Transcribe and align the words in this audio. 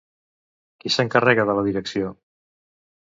Qui 0.83 0.91
s'encarrega 0.95 1.45
de 1.51 1.57
la 1.59 1.65
direcció? 1.71 2.11